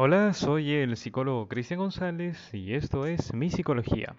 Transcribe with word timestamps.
Hola, 0.00 0.32
soy 0.32 0.74
el 0.74 0.96
psicólogo 0.96 1.48
Cristian 1.48 1.80
González 1.80 2.54
y 2.54 2.74
esto 2.74 3.04
es 3.04 3.34
Mi 3.34 3.50
Psicología. 3.50 4.14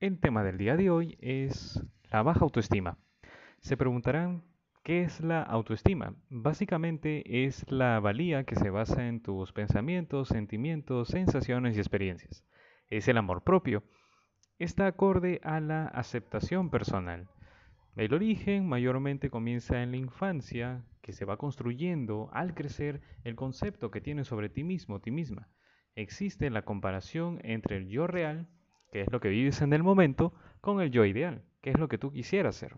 El 0.00 0.20
tema 0.20 0.42
del 0.42 0.56
día 0.56 0.74
de 0.74 0.88
hoy 0.88 1.18
es 1.20 1.82
la 2.10 2.22
baja 2.22 2.40
autoestima. 2.40 2.96
Se 3.60 3.76
preguntarán, 3.76 4.42
¿qué 4.84 5.02
es 5.02 5.20
la 5.20 5.42
autoestima? 5.42 6.14
Básicamente 6.30 7.44
es 7.44 7.70
la 7.70 8.00
valía 8.00 8.44
que 8.44 8.56
se 8.56 8.70
basa 8.70 9.06
en 9.06 9.20
tus 9.20 9.52
pensamientos, 9.52 10.28
sentimientos, 10.28 11.08
sensaciones 11.08 11.76
y 11.76 11.80
experiencias. 11.80 12.42
Es 12.88 13.06
el 13.06 13.18
amor 13.18 13.42
propio. 13.44 13.82
Está 14.58 14.86
acorde 14.86 15.42
a 15.44 15.60
la 15.60 15.88
aceptación 15.88 16.70
personal. 16.70 17.28
El 17.98 18.14
origen 18.14 18.68
mayormente 18.68 19.28
comienza 19.28 19.82
en 19.82 19.90
la 19.90 19.96
infancia, 19.96 20.84
que 21.02 21.12
se 21.12 21.24
va 21.24 21.36
construyendo 21.36 22.30
al 22.32 22.54
crecer 22.54 23.00
el 23.24 23.34
concepto 23.34 23.90
que 23.90 24.00
tienes 24.00 24.28
sobre 24.28 24.48
ti 24.48 24.62
mismo, 24.62 25.00
ti 25.00 25.10
misma. 25.10 25.48
Existe 25.96 26.48
la 26.48 26.62
comparación 26.62 27.40
entre 27.42 27.76
el 27.76 27.88
yo 27.88 28.06
real, 28.06 28.46
que 28.92 29.00
es 29.00 29.10
lo 29.10 29.18
que 29.18 29.30
vives 29.30 29.62
en 29.62 29.72
el 29.72 29.82
momento, 29.82 30.32
con 30.60 30.80
el 30.80 30.92
yo 30.92 31.04
ideal, 31.06 31.42
que 31.60 31.70
es 31.70 31.78
lo 31.80 31.88
que 31.88 31.98
tú 31.98 32.12
quisieras 32.12 32.54
ser. 32.54 32.76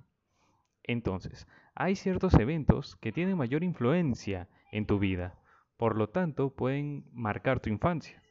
Entonces, 0.84 1.46
hay 1.74 1.96
ciertos 1.96 2.32
eventos 2.36 2.96
que 2.96 3.12
tienen 3.12 3.36
mayor 3.36 3.62
influencia 3.62 4.48
en 4.72 4.86
tu 4.86 4.98
vida, 4.98 5.38
por 5.76 5.98
lo 5.98 6.08
tanto 6.08 6.56
pueden 6.56 7.04
marcar 7.12 7.60
tu 7.60 7.68
infancia, 7.68 8.22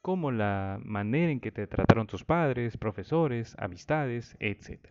como 0.00 0.32
la 0.32 0.80
manera 0.82 1.30
en 1.30 1.38
que 1.38 1.52
te 1.52 1.68
trataron 1.68 2.08
tus 2.08 2.24
padres, 2.24 2.76
profesores, 2.76 3.54
amistades, 3.60 4.36
etc. 4.40 4.88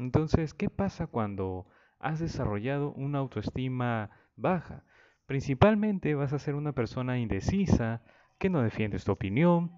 Entonces, 0.00 0.54
¿qué 0.54 0.70
pasa 0.70 1.06
cuando 1.06 1.66
has 1.98 2.20
desarrollado 2.20 2.90
una 2.92 3.18
autoestima 3.18 4.08
baja? 4.34 4.82
Principalmente 5.26 6.14
vas 6.14 6.32
a 6.32 6.38
ser 6.38 6.54
una 6.54 6.72
persona 6.72 7.18
indecisa, 7.18 8.02
que 8.38 8.48
no 8.48 8.62
defiendes 8.62 9.04
tu 9.04 9.12
opinión, 9.12 9.72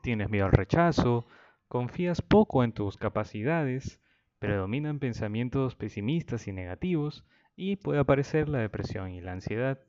tienes 0.00 0.30
miedo 0.30 0.46
al 0.46 0.52
rechazo, 0.52 1.26
confías 1.66 2.22
poco 2.22 2.62
en 2.62 2.70
tus 2.70 2.96
capacidades, 2.96 4.00
predominan 4.38 5.00
pensamientos 5.00 5.74
pesimistas 5.74 6.46
y 6.46 6.52
negativos 6.52 7.24
y 7.56 7.74
puede 7.74 7.98
aparecer 7.98 8.48
la 8.48 8.60
depresión 8.60 9.10
y 9.10 9.20
la 9.20 9.32
ansiedad. 9.32 9.80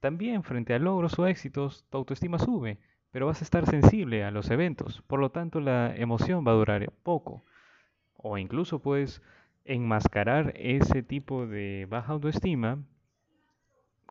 También 0.00 0.42
frente 0.42 0.74
a 0.74 0.78
logros 0.78 1.18
o 1.18 1.26
éxitos, 1.26 1.86
tu 1.88 1.96
autoestima 1.96 2.38
sube, 2.38 2.78
pero 3.10 3.24
vas 3.24 3.40
a 3.40 3.44
estar 3.44 3.64
sensible 3.64 4.22
a 4.22 4.30
los 4.30 4.50
eventos, 4.50 5.00
por 5.06 5.18
lo 5.18 5.30
tanto 5.30 5.60
la 5.60 5.96
emoción 5.96 6.46
va 6.46 6.52
a 6.52 6.56
durar 6.56 6.92
poco 7.02 7.46
o 8.26 8.38
incluso 8.38 8.78
puedes 8.78 9.20
enmascarar 9.66 10.54
ese 10.56 11.02
tipo 11.02 11.46
de 11.46 11.86
baja 11.90 12.14
autoestima 12.14 12.82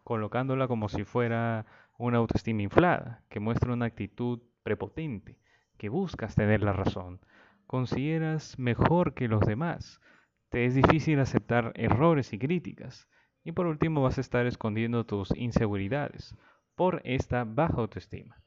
colocándola 0.04 0.68
como 0.68 0.88
si 0.88 1.04
fuera 1.04 1.66
una 1.98 2.20
autoestima 2.20 2.62
inflada, 2.62 3.24
que 3.30 3.40
muestra 3.40 3.74
una 3.74 3.86
actitud 3.86 4.40
prepotente, 4.62 5.40
que 5.78 5.90
buscas 5.90 6.36
tener 6.36 6.62
la 6.62 6.74
razón, 6.74 7.22
consideras 7.66 8.60
mejor 8.60 9.16
que 9.16 9.28
los 9.28 9.42
demás, 9.42 10.00
te 10.50 10.66
es 10.66 10.76
difícil 10.76 11.20
aceptar 11.20 11.72
errores 11.76 12.34
y 12.34 12.38
críticas, 12.38 13.10
y 13.44 13.54
por 13.54 13.66
último 13.66 14.04
vas 14.04 14.20
a 14.20 14.22
estar 14.22 14.46
escondiendo 14.46 15.08
tus 15.08 15.36
inseguridades 15.36 16.36
por 16.76 17.02
esta 17.04 17.46
baja 17.46 17.78
autoestima. 17.78 18.43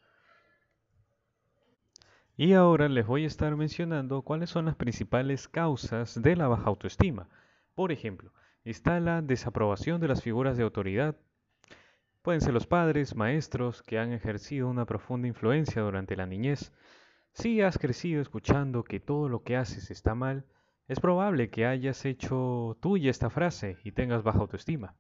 Y 2.39 2.53
ahora 2.53 2.91
les 2.91 3.06
voy 3.06 3.25
a 3.25 3.29
estar 3.29 3.56
mencionando 3.56 4.20
cuáles 4.20 4.51
son 4.51 4.67
las 4.67 4.77
principales 4.77 5.48
causas 5.48 6.20
de 6.20 6.37
la 6.37 6.48
baja 6.48 6.65
autoestima. 6.65 7.31
Por 7.75 7.92
ejemplo, 7.92 8.31
está 8.62 9.01
la 9.01 9.23
desaprobación 9.23 10.03
de 10.03 10.09
las 10.09 10.23
figuras 10.23 10.59
de 10.59 10.64
autoridad. 10.64 11.17
Pueden 12.20 12.42
ser 12.42 12.53
los 12.53 12.67
padres, 12.67 13.17
maestros, 13.17 13.83
que 13.83 13.98
han 13.98 14.12
ejercido 14.12 14.69
una 14.69 14.84
profunda 14.84 15.27
influencia 15.27 15.81
durante 15.81 16.14
la 16.14 16.27
niñez. 16.27 16.74
Si 17.33 17.63
has 17.63 17.79
crecido 17.79 18.20
escuchando 18.20 18.85
que 18.85 19.01
todo 19.01 19.30
lo 19.30 19.42
que 19.42 19.57
haces 19.57 19.91
está 19.91 20.14
mal, 20.14 20.45
es 20.89 21.01
probable 21.01 21.48
que 21.48 21.64
hayas 21.64 22.05
hecho 22.05 22.77
tuya 22.83 23.11
esta 23.11 23.30
frase 23.30 23.79
y 23.83 23.92
tengas 23.92 24.23
baja 24.23 24.41
autoestima. 24.41 24.95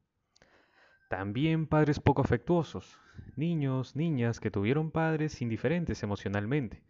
También 1.10 1.66
padres 1.66 2.00
poco 2.00 2.22
afectuosos, 2.22 2.98
niños, 3.36 3.94
niñas 3.94 4.40
que 4.40 4.50
tuvieron 4.50 4.90
padres 4.90 5.42
indiferentes 5.42 6.02
emocionalmente 6.02 6.82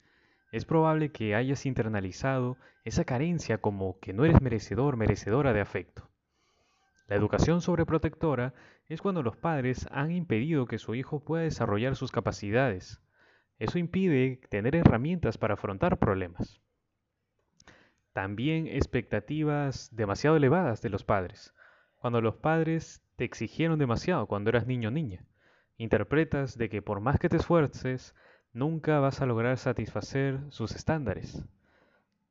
es 0.53 0.65
probable 0.65 1.11
que 1.11 1.35
hayas 1.35 1.67
internalizado 1.67 2.57
esa 2.85 3.05
carencia 3.05 3.59
como 3.59 3.99
que 4.01 4.13
no 4.13 4.25
eres 4.25 4.41
merecedor, 4.41 4.97
merecedora 4.97 5.53
de 5.53 5.61
afecto. 5.61 6.09
La 7.09 7.17
educación 7.17 7.61
sobreprotectora 7.61 8.55
es 8.89 9.01
cuando 9.01 9.23
los 9.23 9.37
padres 9.37 9.87
han 9.91 10.11
impedido 10.11 10.67
que 10.67 10.79
su 10.79 10.95
hijo 10.95 11.21
pueda 11.21 11.45
desarrollar 11.45 11.97
sus 11.97 12.11
capacidades. 12.11 13.01
Eso 13.59 13.79
impide 13.79 14.41
tener 14.51 14.77
herramientas 14.77 15.39
para 15.39 15.55
afrontar 15.55 15.99
problemas. 15.99 16.61
También 18.13 18.67
expectativas 18.67 19.95
demasiado 19.95 20.37
elevadas 20.37 20.83
de 20.83 20.91
los 20.91 21.05
padres. 21.05 21.55
Cuando 21.97 22.21
los 22.21 22.37
padres 22.37 23.03
te 23.17 23.25
exigieron 23.25 23.79
demasiado 23.79 24.27
cuando 24.27 24.51
eras 24.51 24.67
niño 24.67 24.89
o 24.89 24.93
niña. 24.93 25.25
Interpretas 25.77 26.57
de 26.57 26.69
que 26.69 26.83
por 26.83 27.01
más 27.01 27.19
que 27.19 27.29
te 27.29 27.37
esfuerces, 27.37 28.15
nunca 28.57 29.01
vas 29.01 29.21
a 29.21 29.27
lograr 29.27 29.59
satisfacer 29.59 30.41
sus 30.49 30.75
estándares. 30.75 31.45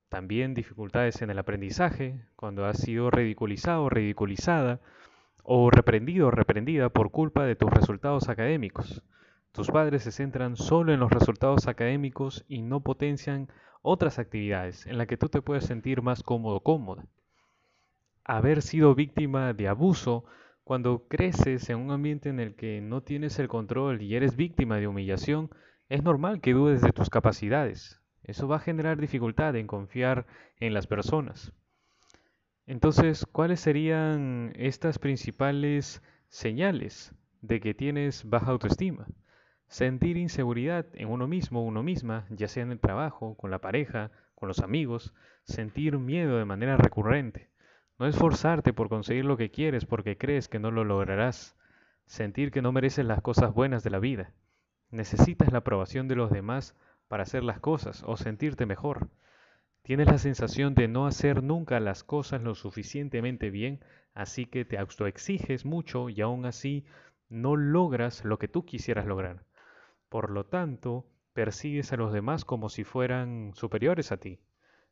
También 0.09 0.55
dificultades 0.55 1.21
en 1.21 1.29
el 1.29 1.37
aprendizaje, 1.37 2.19
cuando 2.35 2.65
has 2.65 2.79
sido 2.79 3.11
ridiculizado 3.11 3.83
o 3.83 3.89
ridiculizada, 3.89 4.79
o 5.43 5.69
reprendido 5.69 6.27
o 6.27 6.31
reprendida 6.31 6.89
por 6.89 7.11
culpa 7.11 7.45
de 7.45 7.55
tus 7.55 7.69
resultados 7.69 8.27
académicos. 8.27 9.03
Tus 9.51 9.69
padres 9.69 10.01
se 10.01 10.11
centran 10.11 10.55
solo 10.55 10.91
en 10.91 10.99
los 10.99 11.11
resultados 11.11 11.67
académicos 11.67 12.43
y 12.47 12.63
no 12.63 12.79
potencian 12.79 13.47
otras 13.83 14.17
actividades 14.17 14.87
en 14.87 14.97
las 14.97 15.05
que 15.05 15.17
tú 15.17 15.29
te 15.29 15.43
puedes 15.43 15.65
sentir 15.65 16.01
más 16.01 16.23
cómodo 16.23 16.61
cómoda. 16.61 17.05
Haber 18.23 18.63
sido 18.63 18.95
víctima 18.95 19.53
de 19.53 19.67
abuso 19.67 20.25
cuando 20.63 21.03
creces 21.07 21.69
en 21.69 21.77
un 21.77 21.91
ambiente 21.91 22.29
en 22.29 22.39
el 22.39 22.55
que 22.55 22.81
no 22.81 23.03
tienes 23.03 23.37
el 23.37 23.47
control 23.47 24.01
y 24.01 24.15
eres 24.15 24.35
víctima 24.35 24.77
de 24.77 24.87
humillación 24.87 25.51
es 25.87 26.03
normal 26.03 26.41
que 26.41 26.53
dudes 26.53 26.81
de 26.81 26.91
tus 26.91 27.09
capacidades. 27.09 28.01
Eso 28.23 28.47
va 28.47 28.55
a 28.55 28.59
generar 28.59 28.99
dificultad 28.99 29.55
en 29.55 29.67
confiar 29.67 30.25
en 30.59 30.73
las 30.73 30.87
personas. 30.87 31.53
Entonces, 32.65 33.27
¿cuáles 33.31 33.59
serían 33.59 34.51
estas 34.55 34.97
principales 34.97 36.01
señales 36.29 37.13
de 37.41 37.59
que 37.59 37.75
tienes 37.75 38.27
baja 38.27 38.49
autoestima? 38.49 39.05
Sentir 39.67 40.17
inseguridad 40.17 40.87
en 40.93 41.09
uno 41.09 41.27
mismo 41.27 41.61
o 41.61 41.65
uno 41.65 41.83
misma, 41.83 42.25
ya 42.31 42.47
sea 42.47 42.63
en 42.63 42.71
el 42.71 42.79
trabajo, 42.79 43.35
con 43.35 43.51
la 43.51 43.61
pareja, 43.61 44.09
con 44.33 44.47
los 44.47 44.59
amigos, 44.59 45.13
sentir 45.43 45.99
miedo 45.99 46.39
de 46.39 46.45
manera 46.45 46.77
recurrente. 46.77 47.49
No 47.99 48.07
esforzarte 48.07 48.73
por 48.73 48.89
conseguir 48.89 49.25
lo 49.25 49.37
que 49.37 49.51
quieres 49.51 49.85
porque 49.85 50.17
crees 50.17 50.49
que 50.49 50.59
no 50.59 50.71
lo 50.71 50.83
lograrás. 50.83 51.55
Sentir 52.07 52.51
que 52.51 52.63
no 52.63 52.71
mereces 52.71 53.05
las 53.05 53.21
cosas 53.21 53.53
buenas 53.53 53.83
de 53.83 53.91
la 53.91 53.99
vida. 53.99 54.33
Necesitas 54.95 55.51
la 55.51 55.57
aprobación 55.57 56.07
de 56.07 56.15
los 56.15 56.31
demás 56.31 56.73
para 57.09 57.23
hacer 57.23 57.43
las 57.43 57.59
cosas 57.59 58.01
o 58.07 58.15
sentirte 58.15 58.65
mejor. 58.65 59.09
Tienes 59.81 60.07
la 60.07 60.17
sensación 60.17 60.73
de 60.73 60.87
no 60.87 61.05
hacer 61.05 61.43
nunca 61.43 61.81
las 61.81 62.05
cosas 62.05 62.41
lo 62.41 62.55
suficientemente 62.55 63.49
bien, 63.49 63.83
así 64.13 64.45
que 64.45 64.63
te 64.63 64.77
autoexiges 64.77 65.65
mucho 65.65 66.07
y 66.07 66.21
aún 66.21 66.45
así 66.45 66.85
no 67.27 67.57
logras 67.57 68.23
lo 68.23 68.39
que 68.39 68.47
tú 68.47 68.63
quisieras 68.63 69.05
lograr. 69.05 69.43
Por 70.07 70.29
lo 70.29 70.45
tanto, 70.45 71.05
persigues 71.33 71.91
a 71.91 71.97
los 71.97 72.13
demás 72.13 72.45
como 72.45 72.69
si 72.69 72.85
fueran 72.85 73.51
superiores 73.53 74.13
a 74.13 74.17
ti. 74.17 74.39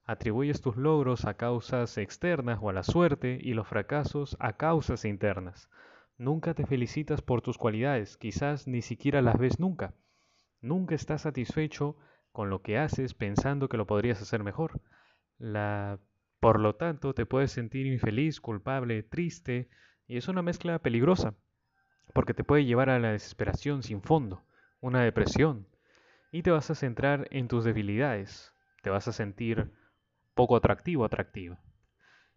Atribuyes 0.04 0.60
tus 0.60 0.76
logros 0.76 1.24
a 1.24 1.36
causas 1.36 1.98
externas 1.98 2.60
o 2.62 2.70
a 2.70 2.74
la 2.74 2.84
suerte 2.84 3.40
y 3.42 3.54
los 3.54 3.70
fracasos 3.70 4.36
a 4.42 4.58
causas 4.58 5.06
internas. 5.06 5.70
Nunca 6.18 6.54
te 6.54 6.66
felicitas 6.66 7.22
por 7.22 7.42
tus 7.42 7.58
cualidades, 7.58 8.18
quizás 8.18 8.68
ni 8.68 8.82
siquiera 8.82 9.22
las 9.22 9.38
ves 9.38 9.60
nunca. 9.60 9.94
Nunca 10.62 10.96
estás 10.96 11.22
satisfecho 11.22 11.98
con 12.32 12.50
lo 12.50 12.62
que 12.62 12.78
haces 12.78 13.14
pensando 13.14 13.68
que 13.68 13.78
lo 13.78 13.88
podrías 13.88 14.22
hacer 14.22 14.44
mejor. 14.44 14.82
La... 15.38 16.00
Por 16.40 16.60
lo 16.60 16.76
tanto, 16.76 17.14
te 17.14 17.26
puedes 17.26 17.52
sentir 17.52 17.88
infeliz, 17.88 18.42
culpable, 18.42 19.02
triste, 19.02 19.70
y 20.08 20.18
es 20.18 20.28
una 20.28 20.42
mezcla 20.42 20.80
peligrosa, 20.80 21.36
porque 22.14 22.34
te 22.34 22.44
puede 22.44 22.66
llevar 22.66 22.90
a 22.90 23.00
la 23.00 23.12
desesperación 23.12 23.82
sin 23.82 24.02
fondo, 24.02 24.44
una 24.82 25.02
depresión, 25.02 25.68
y 26.32 26.44
te 26.44 26.52
vas 26.52 26.70
a 26.70 26.76
centrar 26.76 27.28
en 27.32 27.48
tus 27.48 27.64
debilidades, 27.64 28.54
te 28.82 28.90
vas 28.90 29.08
a 29.08 29.14
sentir 29.14 29.72
poco 30.34 30.56
atractivo, 30.56 31.06
atractiva. 31.06 31.60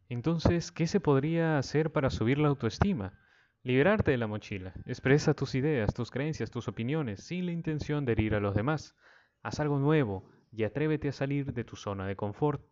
Entonces, 0.09 0.71
¿qué 0.71 0.87
se 0.87 1.01
podría 1.01 1.59
hacer 1.59 1.91
para 1.91 2.11
subir 2.11 2.39
la 2.39 2.49
autoestima? 2.49 3.19
Liberarte 3.67 4.13
de 4.13 4.17
la 4.17 4.29
mochila. 4.29 4.75
Expresa 4.85 5.35
tus 5.35 5.57
ideas, 5.57 5.93
tus 5.93 6.13
creencias, 6.13 6.53
tus 6.53 6.69
opiniones, 6.69 7.25
sin 7.25 7.47
la 7.47 7.51
intención 7.51 8.05
de 8.05 8.13
herir 8.13 8.37
a 8.37 8.41
los 8.41 8.55
demás. 8.55 8.95
Haz 9.43 9.59
algo 9.59 9.81
nuevo 9.81 10.31
y 10.53 10.63
atrévete 10.63 11.09
a 11.09 11.13
salir 11.13 11.53
de 11.53 11.65
tu 11.65 11.75
zona 11.75 12.07
de 12.07 12.15
confort. 12.15 12.63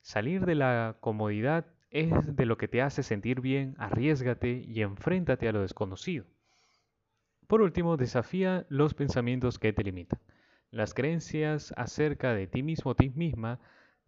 Salir 0.00 0.46
de 0.46 0.54
la 0.54 0.96
comodidad 1.00 1.66
es 1.90 2.34
de 2.34 2.46
lo 2.46 2.56
que 2.56 2.66
te 2.66 2.80
hace 2.80 3.02
sentir 3.02 3.42
bien, 3.42 3.74
arriesgate 3.76 4.64
y 4.66 4.80
enfréntate 4.80 5.50
a 5.50 5.52
lo 5.52 5.60
desconocido. 5.60 6.24
Por 7.46 7.60
último, 7.60 7.98
desafía 7.98 8.64
los 8.70 8.94
pensamientos 8.94 9.58
que 9.58 9.74
te 9.74 9.84
limitan. 9.84 10.18
Las 10.70 10.94
creencias 10.94 11.74
acerca 11.76 12.32
de 12.32 12.46
ti 12.46 12.62
mismo 12.62 12.92
o 12.92 12.94
ti 12.94 13.10
misma 13.10 13.60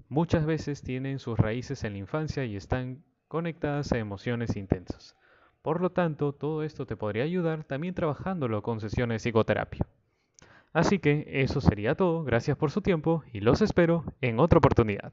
muchas 0.08 0.46
veces 0.46 0.80
tienen 0.80 1.18
sus 1.18 1.38
raíces 1.38 1.84
en 1.84 1.92
la 1.92 1.98
infancia 1.98 2.46
y 2.46 2.56
están 2.56 3.04
conectadas 3.28 3.92
a 3.92 3.98
emociones 3.98 4.56
intensas. 4.56 5.18
Por 5.62 5.82
lo 5.82 5.90
tanto, 5.90 6.32
todo 6.32 6.62
esto 6.62 6.86
te 6.86 6.96
podría 6.96 7.24
ayudar 7.24 7.64
también 7.64 7.94
trabajándolo 7.94 8.62
con 8.62 8.80
sesiones 8.80 9.22
de 9.22 9.28
psicoterapia. 9.28 9.86
Así 10.72 10.98
que 10.98 11.26
eso 11.28 11.60
sería 11.60 11.94
todo, 11.94 12.24
gracias 12.24 12.56
por 12.56 12.70
su 12.70 12.80
tiempo 12.80 13.24
y 13.32 13.40
los 13.40 13.60
espero 13.60 14.04
en 14.20 14.40
otra 14.40 14.58
oportunidad. 14.58 15.12